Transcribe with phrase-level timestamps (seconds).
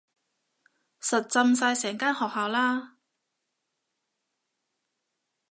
[0.99, 2.95] 實浸晒成間學校啦